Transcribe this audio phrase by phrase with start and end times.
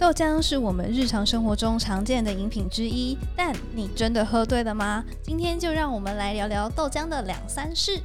[0.00, 5.04] 豆浆是我们日常生活中常见的饮品之一，但你真的喝对了吗？
[5.22, 8.00] 今天就让我们来聊聊豆浆的两三事。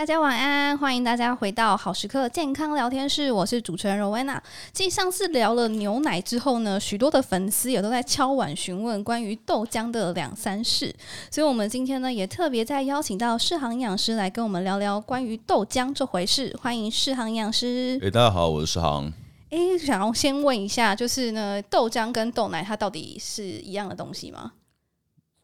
[0.00, 4.40] 大家晚安，欢迎大家回到好时刻健康聊天室，我是主持人 Rowena。
[4.72, 10.90] 继上次聊了牛奶之后呢，许多的粉丝也都在敲碗询问关于豆浆的两三事，
[11.30, 16.56] 所以我们今天呢也特别在邀请到世航营养师来跟我们聊聊关于豆浆这回事。
[16.62, 17.98] 欢迎世航营养师。
[18.00, 19.12] 诶，大家好，我是世航。
[19.50, 24.52] 诶，想要先问一下，就是呢，豆浆跟豆奶它到底是一样的东西吗？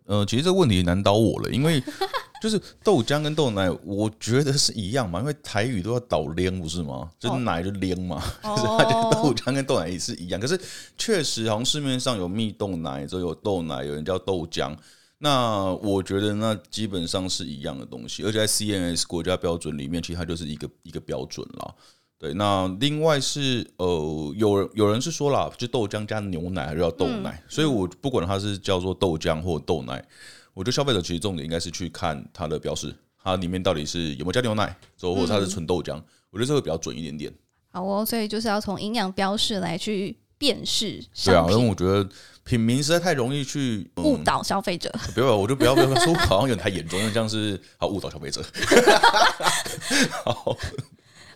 [0.06, 1.83] 呃，其实这个问题难倒我了，因为
[2.41, 7.11] 就是豆浆跟豆奶，我觉得是一样嘛，因为台语都要倒链，不是吗？
[7.19, 10.41] 就是奶就链嘛，就、哦、 是它就豆浆跟豆奶也是一样。
[10.41, 10.61] 可是
[10.99, 14.77] 确实，好像市面上有蜜豆奶，就有豆奶，有人叫豆浆。
[15.19, 21.75] 那我觉得那基本上是一样的东西，而且在 CNS 国家标准里面，其实它就是一个一个标准了。
[22.19, 30.03] 对，那另外是呃，有人有人是说啦，就豆浆加牛奶还是叫豆奶，嗯、所以我不管它是叫做豆浆或豆奶，
[30.57, 37.31] 我觉得消费者其实重点应该是去看它的标示，它里面到底是有没有加牛奶，或者它是纯豆浆，嗯、我觉得这会比较准一点点。
[37.71, 40.99] 好哦，所以就是要从营养标示来去辨识。
[41.27, 42.09] 对啊，因为我觉得
[42.43, 44.91] 品名实在太容易去误导消费者。
[45.15, 48.43] 不要，我就不要不要说，好像有点太严重，因为这样是好误导消费者。
[50.25, 50.57] 好。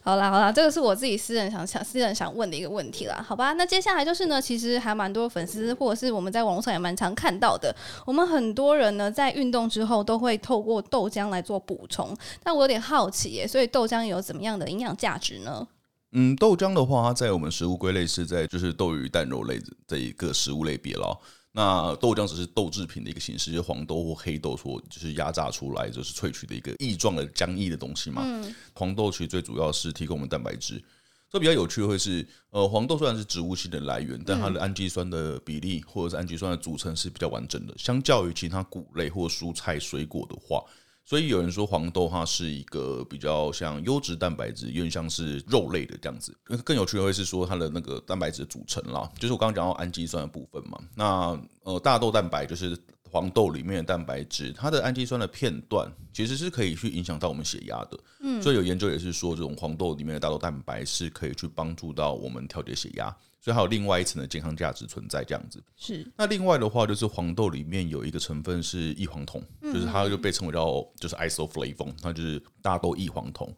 [0.03, 3.53] 好啦好啦，这个是我自己私人想想私人想问的一个问题啦，好吧？
[3.53, 7.75] 那接下来就是呢，其实还蛮多粉丝或者是我们在网络上也蛮常看到的，
[8.07, 15.67] 我们很多人呢在运动之后都会透过豆浆来做补充，但我有点好奇耶，所以豆浆有怎么样的营养价值呢？
[16.13, 21.21] 嗯，豆浆的话，在我们食物归类是在就是豆鱼蛋肉类这一个食物类别咯。
[21.53, 28.23] 那豆浆只是豆制品的一个形式，就是黄豆或黑豆所就是压榨出来，就是萃取的一个液状的浆液的东西嘛。
[28.25, 30.83] 嗯、黄豆其实最主要是提供我们蛋白质。
[31.29, 40.65] 这比较有趣的会是，呃，黄豆虽然是植物性的来源，但它的氨基酸的比例或者是氨基酸的组成是比较完整的，相较于其他谷类或蔬菜水果的话。
[41.11, 46.33] 所以有人说黄豆它是一个比较像优质蛋白质，有点像是肉类的这样子。
[46.65, 50.81] 更有趣的会是说它的那个蛋白质的组成啦，就是我刚刚讲到氨基酸的部分嘛。
[50.95, 52.79] 那呃大豆蛋白就是
[53.11, 57.99] 黄豆里面的蛋白质，它的氨基酸的片段其实是可以去影响到我们血压的。
[58.21, 63.13] 嗯，所以有研究也是说，这种黄豆里面的大豆蛋白是可以去帮助到我们调节血压。
[63.41, 66.07] 所以还有另外一层的健康价值存在，这样子是。
[66.17, 73.51] 那另外的话，就是黄豆里面有一个成分是异黄酮，就是它就被称为叫就是 isoflavone，它就是大豆异黄酮。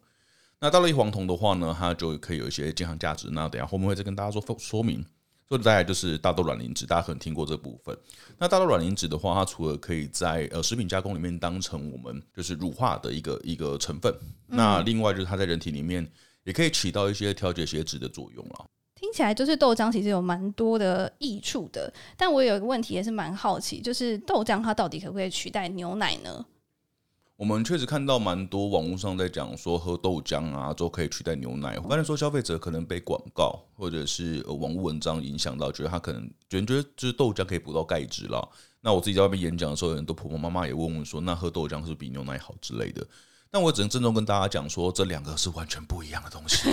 [0.59, 3.29] 那大豆异黄酮的话呢，它就可以有一些健康价值。
[3.31, 5.05] 那等下后面会再跟大家做说明。
[5.49, 7.95] 所以再来就是大豆卵磷脂，大家可能听过这部分。
[8.39, 14.11] 那大豆卵磷脂的话，它除了可以在呃食品加工里面当成我们就是乳化的一个一个成分，
[14.47, 16.09] 那另外就是它在人体里面
[16.45, 18.65] 也可以起到一些调节血脂的作用了。
[19.03, 26.45] 听起来就是豆浆其实有蛮多的益处的，但我有一个问题也是蛮好奇，就是豆浆它到底可不可以取代牛奶呢？
[27.35, 31.77] 我们确实看到蛮多网络上在讲说喝豆浆啊，都可以取代牛奶。
[31.83, 38.49] 我刚才说消费者可能被广告或者是网络文章影响到，觉得他可能觉得就是豆浆可以补到钙质了。
[38.79, 43.05] 那我自己在外面演讲的时候，很多婆婆妈妈也问我说，那喝豆浆是不是比牛奶好之类的？
[43.53, 46.71] 但我只能郑重跟大家讲说，这两个是完全不一样的东西，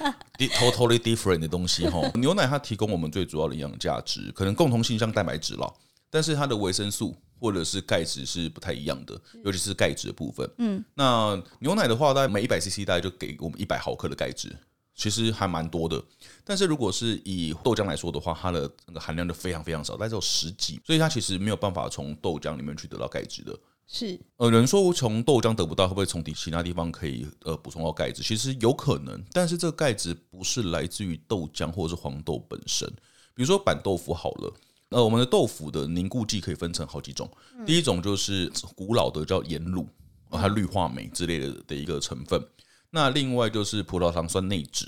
[0.56, 2.00] totally different 的东西哈。
[2.14, 5.70] 牛奶它提供我们最主要的营养价值，可能共同性像蛋白质了，
[6.08, 10.50] 但是它的维生素或者是钙质是不太一样的，尤其是钙质的部分。
[10.56, 14.56] 嗯，那牛奶的话，大概每一百 CC 大概就给我们一百毫克的钙质，
[14.94, 16.02] 其实还蛮多的。
[16.46, 23.54] 但是如果是以豆浆来说的话，它的那个含量就非常非常少，大概只有十几，所以它其实没有办法从豆浆里面去得到钙质的。
[23.86, 28.22] 是，呃，有人说从豆浆得不到，会不会从其他地方可以呃补充到钙质？
[28.22, 32.88] 其实有可能，但是这个钙质不是来自于豆浆或者是黄豆本身。
[33.34, 34.54] 比如说板豆腐好了，
[34.90, 39.86] 呃，我们的豆腐的凝固剂可以分成好几种，嗯、第一种就是古老的叫盐卤，
[40.30, 42.42] 它氯化镁之类的的一个成分。
[42.90, 44.86] 那另外就是葡萄糖酸内酯，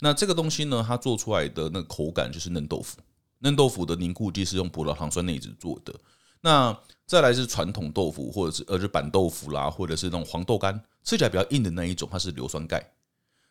[0.00, 2.98] 那这个东西呢，它做出来的那个口感就是嫩豆腐，
[3.40, 5.94] 嫩豆腐的凝固剂是用葡萄糖酸内酯做的。
[6.40, 6.76] 那
[7.06, 12.92] 再来是传统豆腐，或者是呃，是板豆腐啦，或者是那种黄豆干，吃起来比较硬的那一种，它是硫酸钙。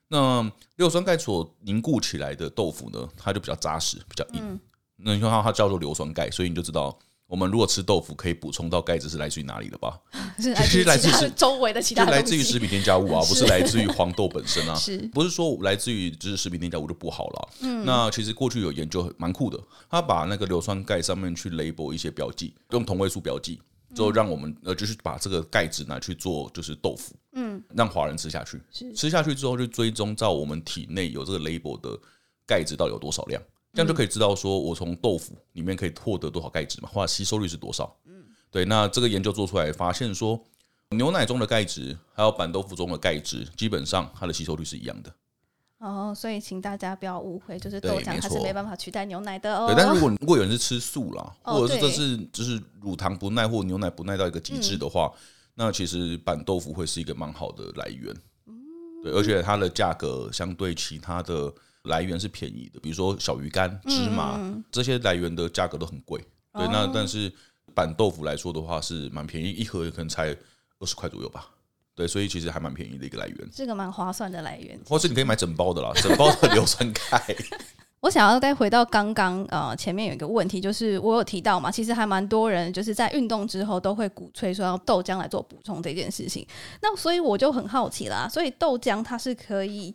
[0.07, 4.42] 那硫酸钙所凝固起来的豆腐呢，它就比较扎实，比较硬。
[4.42, 4.60] 嗯、
[4.98, 6.98] 那你看它它叫做硫酸钙，所以你就知道。
[7.27, 10.00] 我们如果吃豆腐，可以补充到钙质是来自于哪里的吧？
[10.39, 14.75] 是来自于周围的其他，就来自于食品添加物啊， 不是来自于黄豆本身啊。
[14.75, 17.50] 是，不是说来自于就是食品添加物就不好了。
[17.62, 19.59] 嗯，那其实过去有研究蛮酷的，
[19.89, 23.59] 他把那个硫酸钙上面去 label 一些标记，用同位素标记，
[23.94, 28.62] 之后让我们呃就是把这个钙质拿去做就是豆腐，嗯，让华人吃下去，
[28.95, 32.00] 吃下去之后就追踪到我们体内有这个 label 的
[32.45, 33.41] 钙质到底有多少量，
[33.77, 37.95] 这样就可以知道说我从豆腐里面可以获得多少钙质嘛，或者吸收率是多少。
[38.06, 40.44] 嗯，对，那这个研究做出来发现说，
[40.89, 45.13] 牛奶中的钙质还有板豆腐中的钙质，基本上它的吸收率是一样的。
[45.77, 49.68] 哦，所以请大家不要误会，就是豆浆它是没办法取代牛奶的哦。
[49.68, 55.13] 对，但是如果如果有人是吃素啦， 或者是这是就是乳糖不耐或牛奶不耐到一个极致的话。
[55.15, 55.19] 嗯
[55.59, 58.15] 那其实板豆腐会是一个蛮好的来源，
[58.45, 58.53] 嗯
[59.01, 61.51] 对，而且它的价格相对其他的
[61.88, 64.39] 来源是便宜的，比如说小鱼干、芝麻
[64.72, 66.24] 这些来源的价格都很贵，
[66.54, 66.68] 对。
[66.68, 67.31] 那但是
[67.74, 70.36] 板豆腐来说的话是蛮便宜，一盒可能才
[70.80, 71.50] 二十块左右吧，
[71.95, 77.36] 对，所以其实还蛮便宜的一个来源，这个蛮划算的来源，或是你可以买整包的啦， 整包的硫酸钙。
[78.00, 86.48] 我想要再回到刚刚呃前面有一个问题，就是我有提到嘛，其实还蛮多人就是在运动之后都会鼓吹说要豆浆来做补充这件事情。
[86.80, 89.94] 那所以我就很好奇啦，所以豆浆它是可以，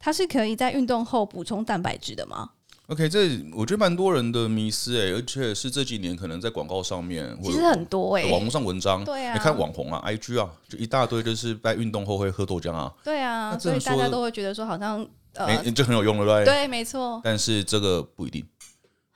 [0.00, 2.50] 它是可以在运动后补充蛋白质的吗
[2.88, 15.06] ？OK，这我觉得蛮多人的迷思哎、欸，而且是这几年可能在广告上面，其实很多哎、欸，网络上文章，对啊，你看网红啊，IG 啊，就一大堆，就是在运动后会喝豆浆啊，对啊，所以大家都会觉得说好像。
[15.34, 17.20] 哎、呃，就很有用了，对对，没错。
[17.22, 18.44] 但是这个不一定，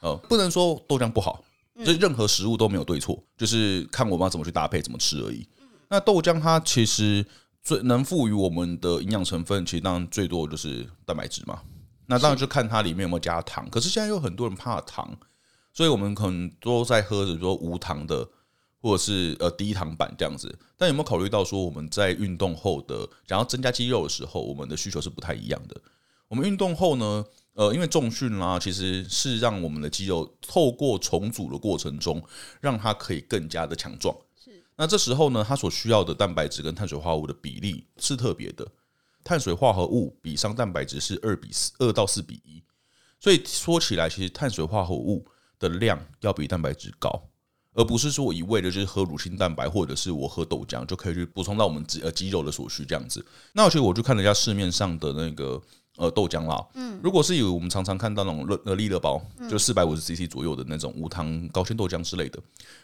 [0.01, 1.43] 呃，不能说豆浆不好，
[1.85, 5.45] 就任何食物都没有对错，就是看我们要怎么去搭配、怎么吃而已。
[5.89, 7.27] 那豆浆它其实
[7.65, 11.63] 最能赋予我们的营养成分，其实当然最多就是蛋白质嘛。
[12.07, 13.69] 那当然就看它里面有没有加糖。
[13.71, 15.17] 可是现在有很多人怕糖，
[15.73, 18.29] 所以我们可能都在喝，比如说无糖的，
[18.83, 20.59] 或者是呃低糖版这样子。
[20.77, 25.81] 但有没有考虑到说我们在运动后的想要增加肌肉的时候，我们的需求是不太一样的？
[26.29, 27.25] 我们运动后呢，
[27.55, 32.23] 呃，因为重训啦，其实是让我们的肌肉透过重组的过程中，
[32.61, 34.15] 让它可以更加的强壮。
[34.77, 38.67] 那这时候呢，它所需要的蛋白质跟碳水化合物的比例是特别的，
[39.23, 42.63] 碳水化合物比上蛋白质是二比四，二到四比一。
[43.21, 45.27] 所以说起来，其实碳水化合物
[45.59, 47.31] 的量要比蛋白质高，
[47.73, 53.25] 而不是说我一味的就是喝乳清蛋白或者是我喝豆浆就可以去补充到我们肌呃肌肉的所需这样子。
[53.53, 55.63] 那其实我就看了一下市面上的那个。
[55.97, 62.41] 呃，豆浆啦，嗯，如果是有我们常常看到那种乐呃利乐包，就四百五十 CC 左右的那种无糖高纤豆浆之类的，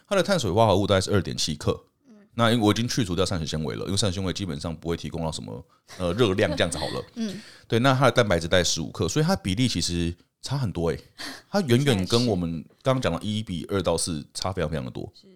[0.07, 1.77] 它的碳水化合物大概是二点七克，
[2.07, 5.65] 嗯，那因为我已经去除掉膳食纤维了，因为膳食纤维基本上不会提供到什么
[5.97, 7.37] 呃热量这样子好了， 嗯，
[7.67, 11.03] 对，那它的蛋白质大概十五克，所以它比例其实差很多诶、欸，
[11.51, 15.27] 它远远跟我们刚刚讲的一比二到四差非常非常的多，是，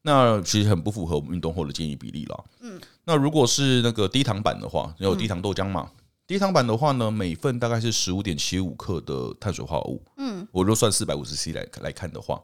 [0.00, 5.90] 那其实很不符合我们运动后的建议比例啦，嗯，那如果是那个低糖版的话，有低糖豆浆嘛？
[6.30, 10.00] 低糖版的话呢，每份大概是十五点七五克的碳水化合物。
[10.16, 12.40] 嗯，我就算四百五十 C 来来看的话，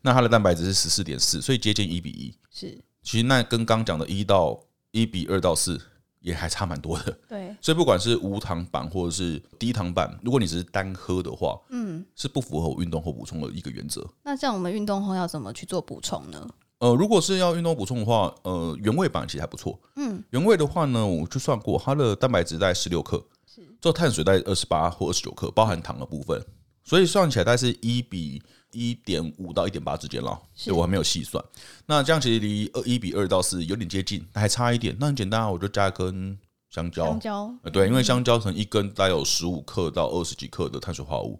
[0.00, 2.34] 那它的蛋白质是十四点四，所以接近一比一。
[2.50, 4.58] 是，其实那跟刚讲的一到
[4.92, 5.78] 一比二到四
[6.20, 7.14] 也还差蛮多的。
[7.28, 14.02] 对，所以不管是无糖版或者是低糖版，如果你只是单喝的话，嗯，是不符合我运动后补充的一个原则。
[14.22, 16.48] 那像我们运动后要怎么去做补充呢？
[16.80, 19.78] 呃，如果是要运动补充的话，呃，原味版其实还不错。
[19.96, 26.42] 嗯，原味的话呢，我就算过，它的蛋白质大概十六克，是做碳水大概二十八或二十九克，包含糖的部分，
[26.82, 28.42] 所以算起来大概是一比
[28.72, 30.40] 一点五到一点八之间了。
[30.54, 31.44] 所以我还没有细算。
[31.84, 34.96] 那这样其实离二一比二到四有点接近，还差一点。
[34.98, 36.38] 那很简单啊，我就加一根
[36.70, 37.04] 香蕉。
[37.04, 41.38] 香蕉，呃，对，因为香蕉可能一根大概有十五克到二十几克的碳水化合物，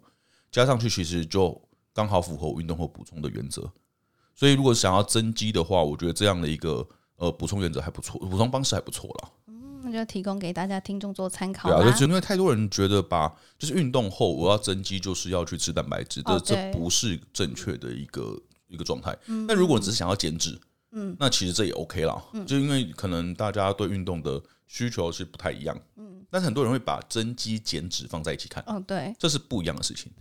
[0.51, 1.59] 加上去其实就
[1.95, 3.67] 刚好符合我运动后补充的原则。
[4.35, 9.29] 所以，如果想要增肌的话，我觉得这样的一个呃补充原则还不错，补充方式还不错啦。
[9.47, 11.69] 嗯，那就提供给大家听众做参考。
[11.69, 19.15] 对啊，就是因为太多人觉得吧就是运动后我要增肌就是要去吃蛋白质的，这不是正确的一个一个状态。
[19.47, 20.59] 那如果你只是想要减脂，
[20.91, 22.23] 嗯，那其实这也 OK 啦。
[22.33, 25.79] 嗯，就因为可能大家对运动的需求是不太一样。
[25.97, 28.63] 嗯，但是很多人会把增肌减脂放在一起看。
[28.65, 30.11] 哦，对，这是不一样的事情。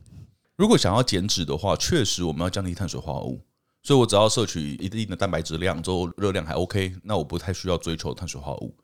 [0.56, 3.40] 如果想要减脂的话，确实我们要降低碳水化合物。
[3.82, 8.76] 所以我只要摄取一定的蛋白质量之后，热量还 OK，那我不太需要追求碳水化合物。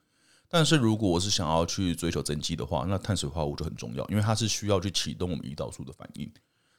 [0.49, 6.33] 但是如果我是想要去追求增肌的话，那碳水化合物就很重要，因为它是需要去启动我们胰岛素的反应，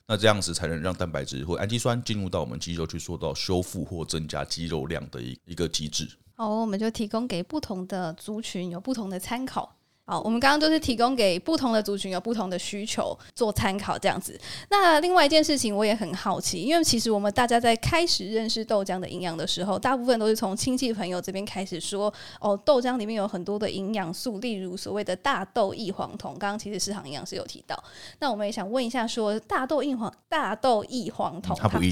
[0.08, 6.10] 那这样子才能让蛋白质或氨基酸进入到我们肌肉去做到修复或增加肌肉量的一一个机制。
[6.36, 9.77] 好，我们就提供给不同的族群有不同的参考。
[10.10, 14.40] 好，我们刚刚就是提供给不同的族群有不同的需求做参考，这样子。
[14.70, 26.32] 那另外一件事情我也很好奇，因为其实我们大家在开始认识豆浆的营养的时候，大部分都是从亲戚朋友这边开始说，哦，豆浆里面有很多的营养素，例如所谓的大豆异黄酮。
[26.40, 27.78] 刚刚其实市场营养师有提到，
[28.20, 31.90] 那我们也想问一下，说大豆异黄大豆异黄酮，它不是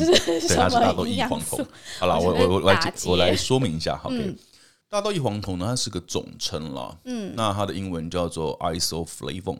[0.47, 1.57] 什么营养素。
[1.99, 4.33] 好了，我我我来我来说明一下，好，嗯
[4.95, 9.59] 大豆异黄酮呢，它是个总称啦，嗯，那它的英文叫做 isoflavone。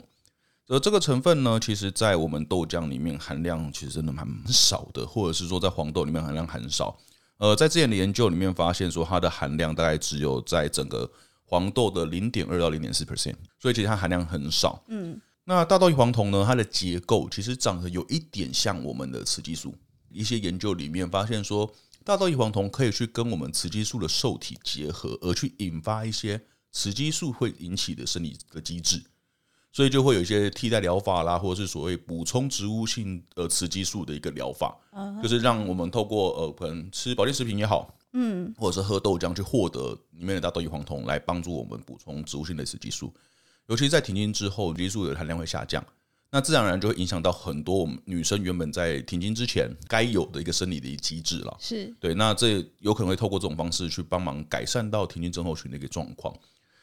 [0.66, 6.96] 而这个成分呢，其实在我们豆浆里面含量其实真的蛮少的，或者是说在黄豆里面含量很少。
[7.36, 11.06] 呃，在之前的研究里面发现说，它的含量大概只有在整个
[11.44, 14.82] 黄豆的零点二到零点四 percent，所以其实它含量很少。
[14.88, 19.74] 嗯，那大豆异黄酮呢，它的结构其实长得有一点像我们的雌激素。
[20.08, 21.70] 一些研究里面发现说，
[22.06, 29.02] 大豆异黄酮可以去跟我们雌激素的受体结合，而去引发一些雌激素会引起的生理的机制。
[29.72, 34.78] 所以就会有一些替代疗法啦，或者是所谓补充植物性呃雌激素的一个疗法，
[35.20, 43.12] 就是让我们透过呃可能吃保健食品也好，嗯，或者是喝豆浆去获得里面的大豆异黄酮，来帮助我们补充植物性的雌激素。
[43.66, 45.84] 尤其在停经之后，激素的含量会下降，
[46.36, 51.56] 那自然而然就会影响到很多我们女生原本在停经之前该有的一个生理的一个机制了。
[51.58, 56.36] 是对，那这有可能会透过这种方式去帮忙改善到停经症候群的一个状况。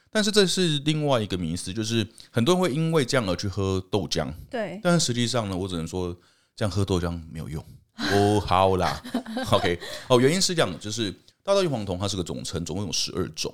[0.10, 4.34] 但是这是另外一个迷思，就是很多人会因为这样而去喝豆浆。
[4.50, 6.18] 对，但是实际上呢，我只能说
[6.56, 7.64] 这样喝豆浆没有用。
[8.12, 9.00] 哦，好啦
[9.52, 11.12] ，OK，哦，原因是这样，就是
[11.44, 13.54] 大豆异黄酮它是个总称，总共有十二种。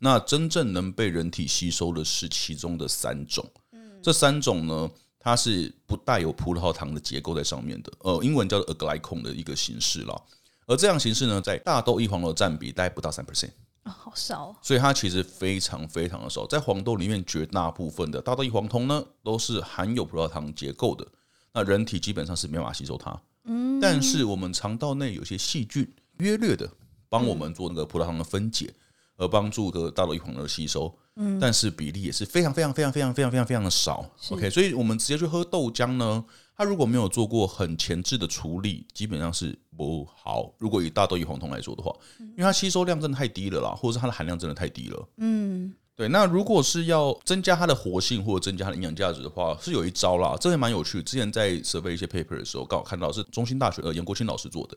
[0.00, 3.50] 那真正能被人体吸收的是其中的三种。
[3.72, 10.22] 嗯，这三种呢，它是不带有葡萄糖的结构在上面的，呃，英文叫做 aglycone 的一个形式了。
[10.66, 13.50] 而这样形式呢，在大豆异黄酮的占比大概不到三 percent。
[13.82, 16.46] 啊、哦，好少、哦，所以它其实非常非常的少。
[16.46, 21.06] 在黄豆里面，绝大部分的大豆异黄酮呢，都是含有葡萄糖结构的。
[21.52, 23.20] 那人体基本上是没办法吸收它。
[23.44, 26.70] 嗯，但是我们肠道内有些细菌，约略的
[27.08, 28.72] 帮我们做那个葡萄糖的分解，
[29.20, 30.92] 而帮助个大豆异黄酮的吸收。
[31.16, 34.04] 嗯，但是比例也是非常非常非常非常非常非常非常的少。
[34.30, 36.24] OK，所以我们直接去喝豆浆呢。
[36.56, 40.52] 它如果没有做过很前置的处理，基本上是不好。
[40.58, 45.08] 如果以大豆异黄酮来说的话，因为它吸收量真的太低了啦，或者是它的含量真的太低了。
[45.16, 46.06] 嗯，对。
[46.08, 51.02] 那如果是要增加它的活性或者增加它的营养价值的话，是有一招啦，这也蛮有趣。
[51.02, 54.76] 之前在 survey 一些 paper 的时候，刚好看到是中兴大学的严国清老师做的，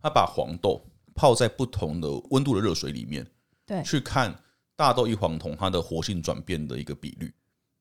[0.00, 0.80] 他把黄豆
[1.16, 3.26] 泡在不同的温度的热水里面，
[3.66, 4.34] 对，去看
[4.76, 7.32] 大豆异黄酮它的活性转变的一个比率。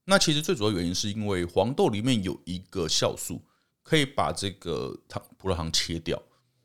[0.06, 3.42] 那其实最主要原因是因为黄豆里面有一个酵素，
[3.84, 6.22] 可以把这个糖葡萄糖切掉，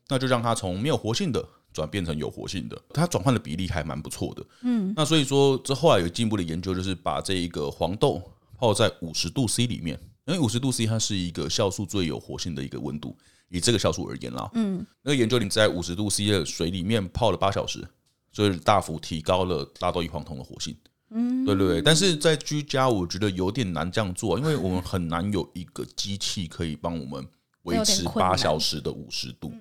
[0.07, 4.45] 那就让它从没有活性的转变成有活性的，它转换的比例还蛮不错的。
[4.63, 8.21] 嗯，那所以说这后来有进一步的研究，就是把这一个黄豆
[8.57, 14.49] 泡在五十度 C 里面，因为五十度 C 它是一个酵素最有活性的一个温度，以这个酵素而言啦。
[14.53, 17.87] 嗯，那个研究你在五十度 C 的水里面泡了八小时，
[18.31, 20.75] 所以大幅提高了大豆异黄酮的活性。
[21.11, 27.27] 嗯，对对对，但是在居家我觉得有点难这样做，因为我们很难有一个机器可以帮我们
[27.63, 29.51] 维持八小时的五十度。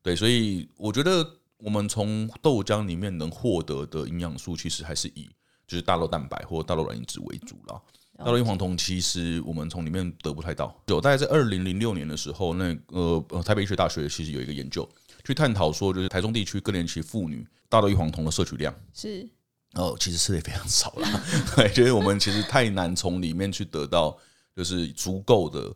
[0.00, 5.28] 对，所以我觉得我们从豆浆里面能获得的营养素，其实还是以
[5.66, 7.80] 就是大豆蛋白或大豆卵磷脂为主啦。
[8.18, 10.72] 大豆异黄酮其实我们从里面得不太到。
[10.86, 14.88] 有大概在二零零六年的时候，那呃呃台北医学大学其实有一个研究
[15.24, 19.28] 去探讨说，就是台中地区更年期妇女大豆异黄酮的摄取量是。
[19.74, 21.22] 哦，其实吃的也非常少啦，
[21.56, 24.14] 对，就是我们其实太难从里面去得到，
[24.54, 25.74] 就是足够的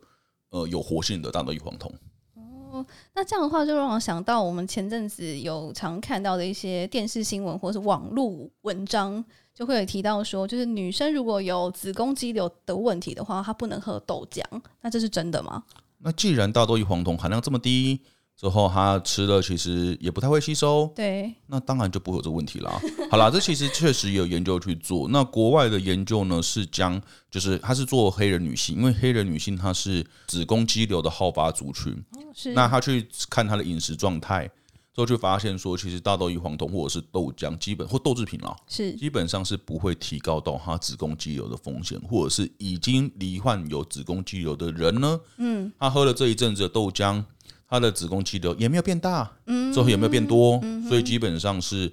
[0.51, 1.91] 呃有活性的大豆异黄酮。
[2.35, 2.85] 哦，
[3.15, 14.43] 那这样的话就让我想到，我们前阵子有常看到的一些电视新闻或是网络文章，就会有提到说，就是女生如果有子宫肌瘤的问题的话，她不能喝豆浆。
[14.81, 15.63] 那这是真的吗？
[15.97, 17.99] 那既然大豆异黄酮含量这么低，
[18.39, 22.79] 之后他吃了其实也不太会吸收，对，那当然就不会有这个问题啦。
[23.09, 25.07] 好啦，这其实确实有研究去做。
[25.09, 27.01] 那国外的研究呢是将，
[27.31, 31.95] 就是他是做黑人女性，因为黑人女性她是子宫肌瘤的好发族群，
[32.35, 32.53] 是。
[32.53, 34.45] 那他去看她的饮食状态，
[34.93, 47.23] 之后就发现说，其实大豆异黄酮或者是豆浆，基本或豆制品啦，是基本上是不会提高到她子宫肌瘤的风险，或者是已经罹患有子宫肌瘤的人呢，嗯，他喝了这一阵子的豆浆。
[47.67, 51.91] 他的子宫肌瘤也没有变大，嗯，之后也没有变多，嗯，所以基本上是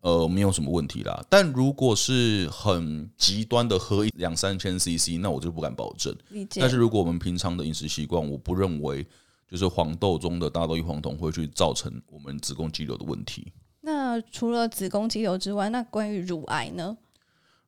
[0.00, 1.24] 呃没有什么问题啦。
[1.30, 6.14] 但如果是很极端的喝两三千 CC，那我就不敢保证。
[6.58, 9.06] 但是如果我们平常的饮食习惯，我不认为
[9.48, 13.52] 就是黄豆中的大豆异黄酮会去造成我们子宫肌瘤的问题。
[13.82, 16.96] 那除了子宫肌瘤之外，那关于乳癌呢？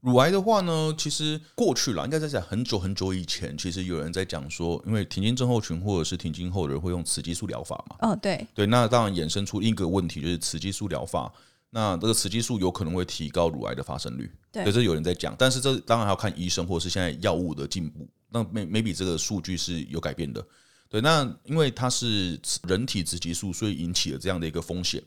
[0.00, 7.96] 乳癌的话呢，其实过去了，应该在讲很久很久以前，其实有人在讲说，因为停经症候群或者是停经后的人会用雌激素疗法嘛。
[8.00, 11.32] 哦，对对，那当然衍生出一个问题，就是雌激素疗法，
[11.70, 14.30] 那这个雌激素有可能会提高乳癌的发生率。
[14.52, 18.08] 对，可是有人在讲，但是这当然还要看医生或者是现在药物的进步。
[18.30, 20.44] 那 maybe 这个数据是有改变的。
[20.88, 22.38] 对，那因为它是
[22.68, 25.02] 人体雌激素，所以引起了这样的一个风险。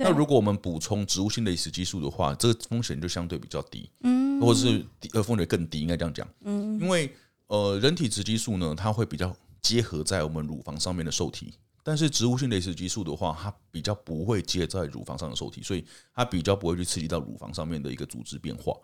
[0.00, 7.14] 那如果我们补充植物性类雌激素的话，这个风险就相对比较低，嗯，或者是呃风险更低，应该这样讲，嗯，因为
[7.48, 11.52] 呃人体雌激素呢，它会比较结合在我们乳房上面的受体。
[11.82, 18.74] 但是植物性类雌激素的话，它比较不会接在乳房上的受体，所以它比较不会去刺激到乳房上面的一个组织变化。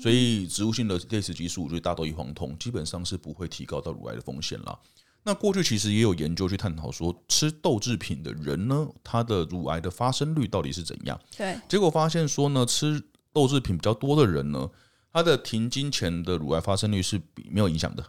[0.00, 4.78] 所以植物性的类雌激素，就是大豆异黄酮，基本上是不会提高到乳癌的风险啦。
[5.24, 11.20] 那过去其实也有研究去探讨说，吃豆制品的人呢，他的乳癌的发生率到底是怎样？
[11.36, 13.02] 对，结果发现说呢，吃
[13.32, 14.68] 豆制品比较多的人呢，
[15.12, 18.04] 他的停经前的乳癌发生率是比没有影响的，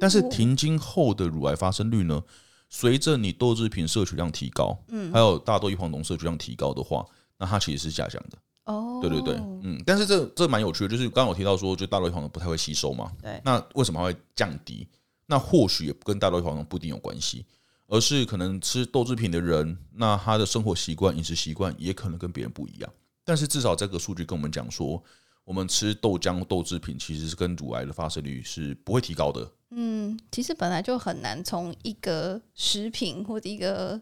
[0.00, 2.22] 但是停经后的乳癌发生率呢？
[2.70, 7.02] 随着你豆制品摄取量提高，嗯，还有大豆异黄酮摄取量提高的话，
[7.38, 8.38] 那它其实是下降的。
[8.64, 14.86] 哦，对对对，嗯，但是这这蛮有趣的，就是刚刚我提到说，就大豆异黄酮不太会吸收嘛，对，那为什么会降低？
[15.30, 17.44] 那或许也跟大豆黄酮不一定有关系，
[17.86, 22.90] 而是可能吃豆制品的人，那他的生活习惯、饮食习惯也可能跟别人不一样。
[23.24, 25.02] 但是至少这个数据跟我们讲说，
[25.44, 29.52] 我们吃豆浆、豆制品其实是跟乳癌的发生率是不会提高的。
[29.70, 34.00] 嗯，其实本来就很难从一个食品或者一个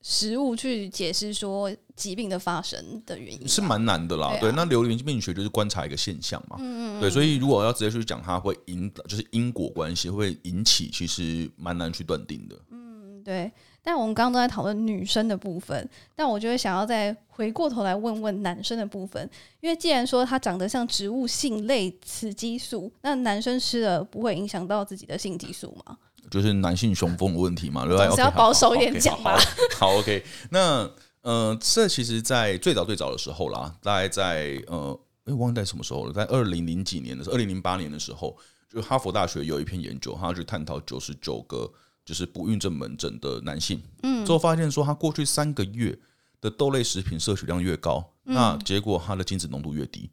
[0.00, 4.36] 食物去解释说疾病的发生的原因，是蛮难的啦。
[4.40, 6.56] 对，那流行病学就是观察一个现象嘛。
[6.60, 7.00] 嗯嗯。
[7.00, 12.56] 对，所以如果要直接去讲它会引，就是因果关系会引起，其实蛮难去断定的。
[12.70, 13.50] 嗯，对。
[13.80, 19.28] 但我们刚刚都在讨论女生的部分，但我就会想要再回过头来问问男生的部分，
[19.60, 25.96] 因为既然说它长得像植物性类雌激素，那男生吃了不会影响到自己的性激素吗？
[26.30, 28.14] 就是男性雄风的问题嘛，对吧？
[28.14, 29.38] 是要保守一点讲吧。
[29.76, 30.24] 好，OK。
[30.50, 30.90] 那
[31.22, 38.36] 呃，这其实，在最早最早的时候啦，大概在呃，哎，忘记在什么时候了，在二零零几年的时候，二零零八年的时候，
[38.72, 41.70] 就哈佛大学有一篇研究，他去探讨九十九个。
[42.04, 45.94] 就是不孕症门诊的男性，嗯，之后发现说他过去三个月
[46.40, 50.08] 的豆类食品摄取量越高，那结果他的精子浓度越低。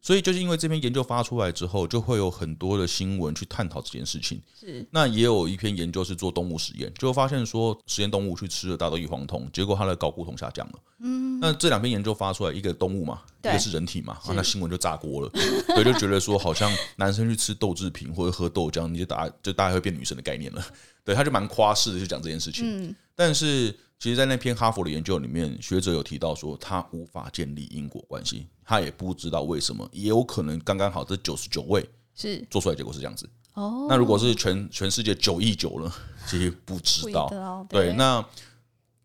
[0.00, 4.40] 所以就是因为这篇研究发出来之后，就会有很多的新闻去探讨这件事情。
[4.58, 10.74] 是，那也有一篇研究是做动物实验，就发现说实验动物去吃了大豆异黄酮，结果它的睾固酮下降了。
[11.00, 15.30] 嗯，那这两篇研究发出来，一个动物嘛，一个是人体嘛，啊，那新闻就炸锅了。
[15.74, 20.64] 对，就觉得说好像男生去吃豆制品或者喝豆浆，你就大就大概会变女生的概念了。
[21.04, 22.64] 对，他就蛮夸饰的，就讲这件事情。
[22.64, 23.74] 嗯，但是。
[23.98, 31.84] 其实，在那篇哈佛的研究里面，学者有提到说，他无法建立因果关系，他也不知道为什么，也有可能刚刚好这九十九位
[32.14, 33.28] 是做出来结果是这样子。
[33.54, 35.92] 哦，那如果是全全世界九亿九了，
[36.28, 37.66] 其实不知道。
[37.68, 38.24] 对，那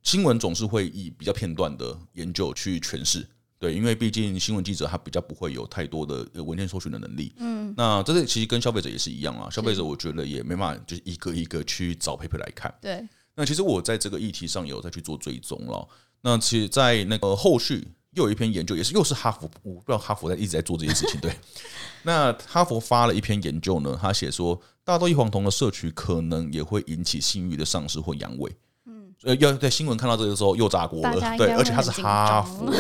[0.04, 3.28] 新闻总是会以比较片段的研究去诠释，
[3.58, 7.34] 对，因为毕竟新闻记者他比较不会有太多的文件搜寻的能力。
[7.38, 12.72] 嗯，那这个其实跟消费者也是一样啊，消费者我觉得也没办法，就是一个一个去找 paper 来看。
[12.80, 13.04] 对。
[13.36, 15.88] 那其实我在这个议题上有再去做追踪了。
[16.22, 21.20] 那其实，在那个后续又有一篇研究，也是又是哈佛，我不知道哈佛在一直在做这件事情。
[21.20, 21.36] 对，
[22.04, 28.50] 那哈佛发了一篇研究呢，他写说大豆异黄酮的摄取可能也会引起性欲的丧失或阳痿。
[28.86, 31.38] 嗯，呃，要在新闻看到这个时候又炸锅了。
[31.38, 32.72] 对，而且他是哈佛，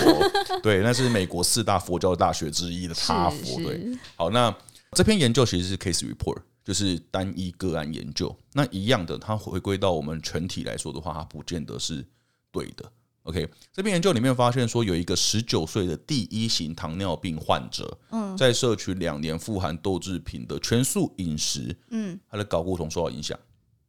[0.61, 3.57] 对，那是美国四大佛教大学之一的哈佛。
[3.63, 4.55] 对，好，那
[4.93, 6.37] 这篇研究其实是 case report。
[6.63, 12.05] 就是单一个案研究，那一样的，它回归到我们全体来说的话，它不见得是
[12.51, 12.89] 对的。
[13.23, 23.37] OK，这篇研究里面发现说，有一个十九岁的第一型糖尿病患者，嗯，在摄取两年富含豆制品的全素饮食，嗯，他的睾固酮受到影响。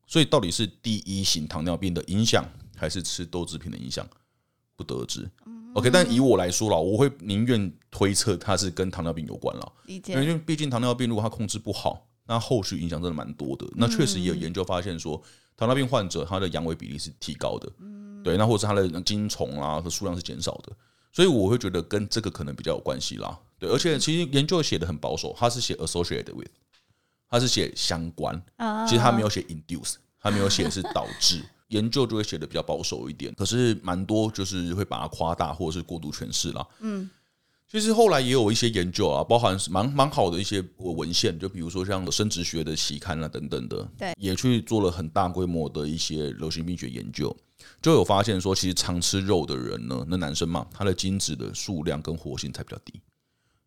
[0.07, 2.45] 所以到底是第一型糖尿病的影响，
[2.77, 4.09] 还是吃豆制品的影响，
[4.77, 5.29] 不得而知。
[5.75, 12.07] OK，但以我来说啦，我会宁愿推测它是跟糖尿病有关了，因为毕竟糖尿病如果它控制不好。
[12.27, 13.67] 那后续影响真的蛮多的。
[13.75, 15.21] 那确实也有研究发现说，
[15.57, 17.71] 糖尿病患者他的阳痿比例是提高的，
[18.23, 20.73] 对，那或者是他的精虫啊的数量是减少的，
[21.13, 23.39] 所以我会觉得跟这个可能比较有关系啦。
[23.59, 26.49] 对，而且其实研究写的很保守，他是写 associated with，
[27.29, 28.43] 他是写相关，
[28.89, 33.33] 其实他没有写 induce，他没有写是导致， 研究就会写的比较保守一点。
[33.35, 36.67] 可是蛮多就是会把它夸大或者是过度诠释啦。
[36.81, 37.09] 嗯。
[37.71, 47.37] 其实后来也有一些研究啊，包含蛮蛮好的一些文献，就比如说像生殖学的期刊啊等等的，对，也去做了很大规模的一些流行病学研究，
[47.83, 53.01] 就有发现说，其实常吃肉的人呢，那男生嘛，他的精子的数量跟活性才比较低，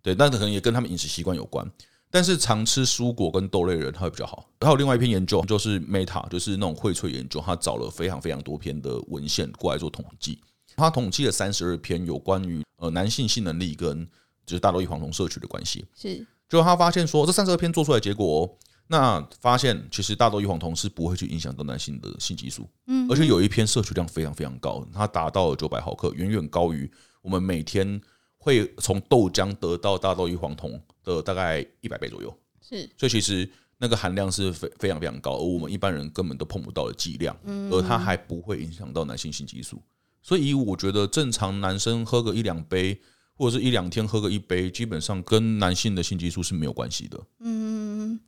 [0.02, 1.70] 对，那可能也跟他们饮食习惯有关。
[2.10, 4.50] 但是常吃蔬果跟豆类的人，他会比较好。
[4.62, 10.40] 还有另外一篇研究，就是 Meta，就是那种荟萃研究，他找了非常非常多篇的文献过来做统计。
[10.78, 14.08] 他统计了三十二篇有关于呃男性性能力跟
[14.46, 18.50] 就是大豆异黄酮摄取的关系，是，就他发现说这三十二篇做出来结果，哦，
[18.88, 26.90] 那发现其实大豆异黄酮是不会去影响到男性的性激素，嗯，而且有一篇摄取量非常非常高，它达到了九百毫克，远远高于
[27.22, 28.00] 我们每天
[28.38, 32.34] 会从豆浆得到大豆异黄酮的大概一百倍左右。
[32.62, 37.36] 是，所以其实那个含量是非非常非常高，而我们一般人根本都碰不到的剂量，
[37.72, 39.82] 而它还不会影响到男性性激素。
[40.28, 43.00] 所以我觉得正常男生喝个一两杯，
[43.38, 47.18] 或者是一两天喝个一杯，基本上跟男性的性激素是没有关系的。
[47.40, 48.20] 嗯，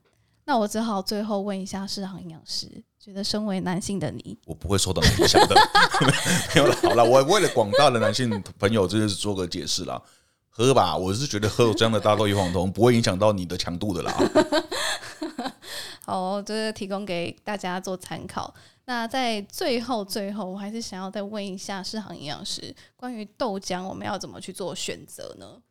[0.46, 5.56] 那我只好最后问一下市场营养师，觉得身为男性的你，我不会受到影响的。
[6.56, 10.02] 没有了，好了，我为了广大的男性朋友，就是做个解释啦。
[10.48, 14.18] 喝吧，我是觉得喝这样的大豆异黄酮不会影响到你的强度的啦。
[16.08, 18.54] 好，这是提供给大家做参考。
[18.90, 25.62] 那在最后，最后我还是想要再问一下世行营养师，关于豆浆，我们要怎么去做选择呢？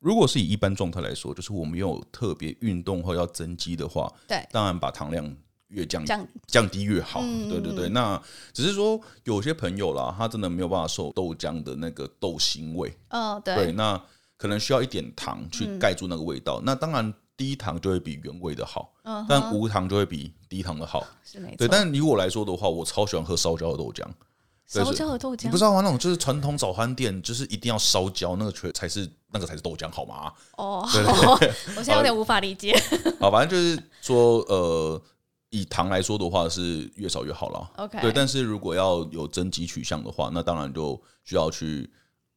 [0.00, 5.36] 如果是以一般状态来说，就是我们有特别运动或要增肌的话，对，当然把糖量
[5.68, 7.20] 越降降降低越好。
[7.22, 8.20] 嗯、对对对，那
[8.52, 12.92] 只是说有些朋友啦，他真的没有办法受豆浆的那个豆腥味。
[13.10, 14.02] 哦，对，对，那
[14.36, 16.58] 可能需要一点糖去盖住那个味道。
[16.60, 17.14] 嗯、那当然。
[17.40, 19.26] 低糖就会比原味的好，uh huh.
[19.26, 21.06] 但无糖就会比低糖的好。
[21.24, 21.56] 是没错。
[21.56, 24.06] 对，但以我来说的话，我超喜欢喝烧焦的豆浆。
[24.66, 25.80] 烧焦的豆浆，你不知道吗？
[25.80, 30.30] 那种就是传统早餐店，就是一定要烧焦，那个才才是那个才是豆浆，好吗？
[30.58, 30.86] 哦，
[31.74, 32.78] 我现在有点无法理解。
[33.18, 35.02] 好，反正就是说，呃，
[35.48, 37.70] 以糖来说的话，是越少越好了。
[37.78, 41.90] OK，对，但是如果要有增肌取向的话，那当然就需要去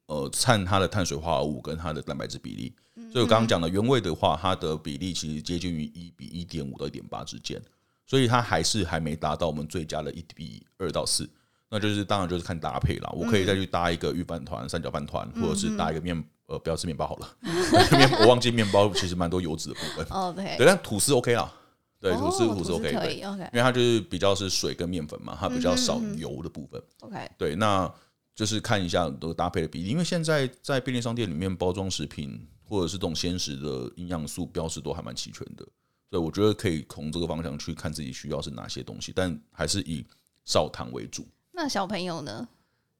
[0.06, 2.74] 呃看它的碳水化合物跟它的蛋白质比例。
[3.12, 7.60] 所以我刚刚讲的原味的话，它的比例其实接近于一比一点五到一点八之间，
[8.06, 11.28] 所以它还是还没达到我们最佳的一比二到四。
[11.68, 13.10] 那就是当然就是看搭配啦。
[13.12, 17.36] 我可以再去搭一个预饭团、三角饭团，或者是搭一个面呃，不要吃面包好了。
[17.98, 20.06] 面我忘记面包其实蛮多油脂的部分。
[20.16, 20.56] 哦，对。
[20.56, 21.52] 对，但吐司 OK 啦。
[21.98, 26.80] 对，吐司吐司 OK，对，因为它就是比较是水跟面粉嘛，它比较少油的部分。
[27.00, 27.28] OK。
[27.36, 27.92] 对，那
[28.36, 32.46] 就是看一下都搭配的比例，因为现在在便利商店里面包装食品。
[32.66, 35.64] 或者是这种鲜食的营养素标识都还蛮齐全的，
[36.10, 40.04] 所以我觉得可以从这个方向去看自己需要是哪些东西，但还是以
[40.44, 41.26] 少糖为主。
[41.52, 42.48] 那小朋友呢？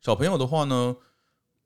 [0.01, 0.95] 小朋友的话呢，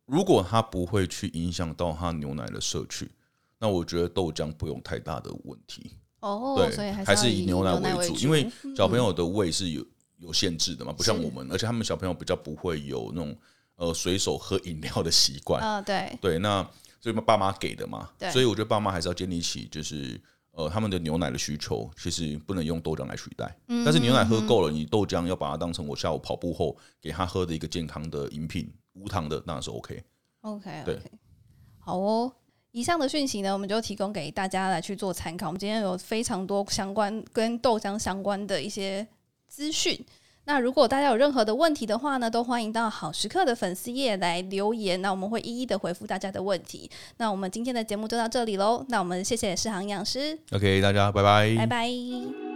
[0.06, 3.10] 如果他不会去影响到他牛奶的摄取，
[3.58, 5.90] 那我觉得豆浆不用太大的问题。
[6.20, 9.84] 哦，对，所以还是，以牛奶为主，因为小朋友的胃是有
[10.18, 13.36] 有限制的嘛，不像我们，而且他们小朋友比较不会有那种
[13.74, 15.60] 呃随手喝饮料的习惯。
[15.62, 16.64] 啊、哦，对，对，那。
[17.00, 23.56] 所以爸妈给的嘛，所以我觉得爸妈还是要建立起，就是呃他们的牛奶的需求，其实不能用豆浆来取代。
[23.68, 30.02] 嗯、但是牛奶喝够了，你豆浆要把它当成我下午跑步后给他喝的一个健康的饮品，无糖的当然是 OK。
[30.40, 31.00] OK，对，
[31.78, 32.32] 好哦。
[32.72, 35.46] 以上的讯息呢，我们就提供给大家来去做参考。
[35.46, 39.06] 我们今天有非常多相关跟豆浆相关的一些
[39.46, 39.98] 资讯。
[40.48, 46.90] 那如果大家有任何的问题的话呢，都欢迎到好时刻的粉丝页来留言，那我们会一一的回复大家的问题。
[47.18, 52.47] 那我们今天的节目就到这里喽，那我们谢谢世航营养师，OK，大家拜拜，拜拜。